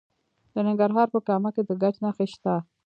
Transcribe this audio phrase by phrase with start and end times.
[0.53, 2.53] د ننګرهار په کامه کې د ګچ نښې شته.